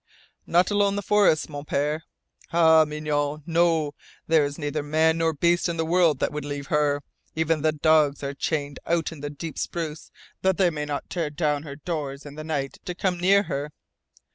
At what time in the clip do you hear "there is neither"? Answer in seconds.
4.25-4.81